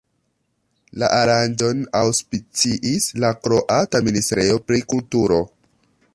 [1.01, 5.43] La aranĝon aŭspiciis la kroata Ministrejo pri Kulturo.